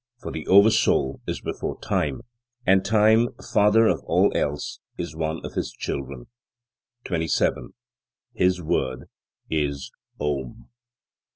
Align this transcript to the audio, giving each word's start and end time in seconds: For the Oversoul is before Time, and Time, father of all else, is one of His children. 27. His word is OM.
For 0.19 0.31
the 0.31 0.47
Oversoul 0.47 1.21
is 1.27 1.41
before 1.41 1.79
Time, 1.79 2.21
and 2.65 2.83
Time, 2.83 3.29
father 3.53 3.85
of 3.85 4.01
all 4.05 4.31
else, 4.35 4.79
is 4.97 5.15
one 5.15 5.45
of 5.45 5.53
His 5.53 5.71
children. 5.71 6.25
27. 7.03 7.75
His 8.33 8.63
word 8.63 9.09
is 9.47 9.91
OM. 10.19 10.69